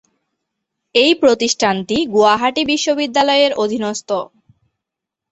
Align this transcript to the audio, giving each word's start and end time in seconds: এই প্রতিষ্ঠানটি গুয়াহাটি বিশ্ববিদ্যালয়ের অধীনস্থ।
এই 0.95 1.11
প্রতিষ্ঠানটি 1.15 1.97
গুয়াহাটি 2.13 2.61
বিশ্ববিদ্যালয়ের 2.65 3.51
অধীনস্থ। 3.55 4.09